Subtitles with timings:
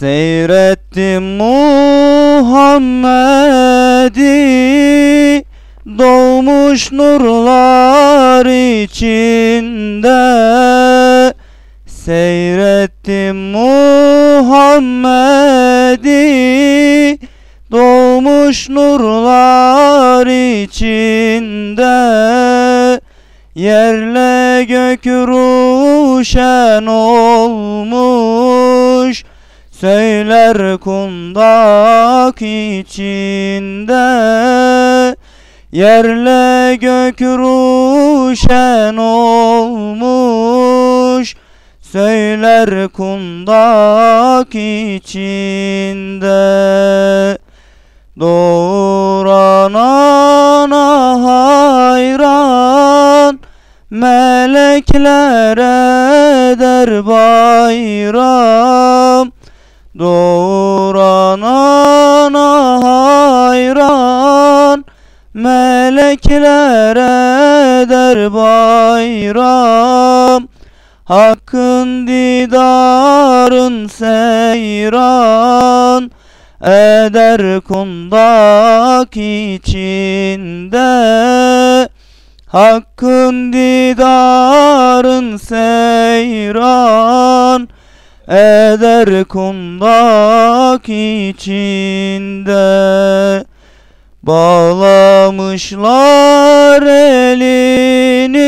[0.00, 1.84] Seyrettim Muhammed'i
[5.98, 8.46] Doğmuş nurlar
[8.82, 10.20] içinde.
[11.86, 14.58] Seyrettim Muhammed'i
[17.70, 20.26] Doğmuş nurlar
[20.62, 21.90] içinde.
[23.54, 28.09] Yerle gök ruşen olmuş
[29.80, 33.94] Söyler kundak içinde
[35.72, 39.96] Yerle gök ruşen olmuş.
[41.80, 46.28] Söyler kundak içinde
[48.20, 53.40] Doğuran ana hayran
[53.90, 55.56] Melekler
[56.52, 58.99] eder bayram
[59.98, 64.84] Doğuran ana hayran
[65.34, 70.48] Melekler eder bayram.
[71.04, 76.10] Hakkın didarın seyran
[76.62, 80.78] Eder kundak içinde.
[82.46, 87.09] Hakkın didarın seyran
[88.30, 92.54] Eder kundak içinde.
[94.22, 95.72] Bağlamışlar
[96.82, 98.40] elini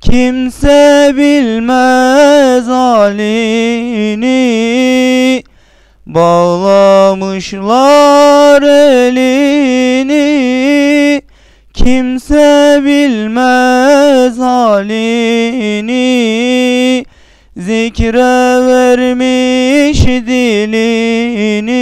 [0.00, 4.22] Kimse bilmez halini.
[6.06, 7.52] Bağlamışlar
[8.62, 10.18] elini
[11.74, 15.98] Kimse bilmez halini
[17.58, 21.78] Zikre vermiş dilini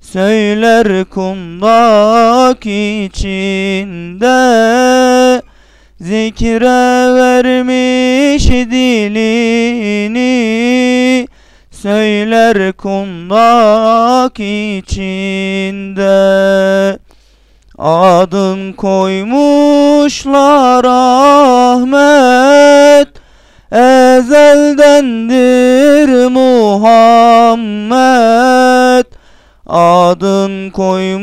[0.00, 4.32] Söyler kundak içinde.
[6.00, 9.68] Zikre vermiş dilini
[11.70, 16.08] Söyler kundak içinde.
[17.78, 20.04] Adın koymuşlar
[20.84, 22.44] Ahmet
[24.16, 27.84] Ezeldendir Muhammed.
[29.66, 31.18] Adın koymuşlar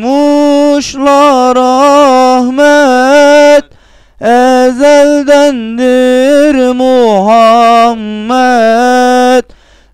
[2.40, 3.64] Ahmet.
[4.22, 5.76] Ezeldendir
[6.74, 8.22] Muhammed.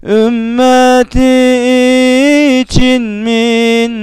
[0.04, 1.38] Ümmeti
[2.62, 3.98] için minnet.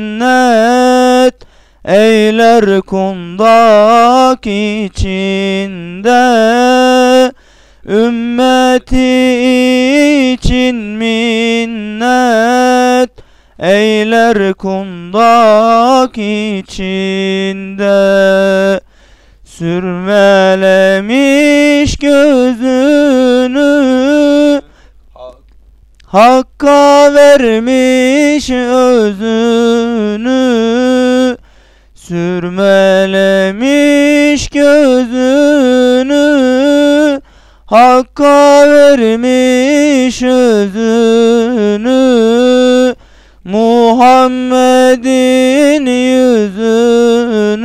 [1.85, 6.15] Eyler kundak içinde
[8.75, 12.01] Ümmeti için minnet
[13.59, 17.85] Eyler kundak içinde.
[19.45, 23.65] Sürmelemiş gözünü
[26.07, 30.45] Hakka vermiş özünü.
[31.95, 33.74] Sürmelemiş
[37.67, 41.95] Hakka vermiş özünü
[43.45, 45.07] Muhammed'in
[45.87, 47.65] yüzünü.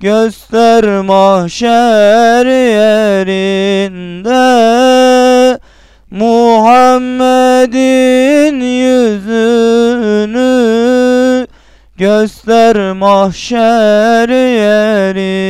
[0.00, 4.36] Göster mahşer yerinde
[6.10, 7.00] Muhammed'in
[8.60, 10.36] yüzünü.
[11.98, 15.46] Göster mahşer yerinde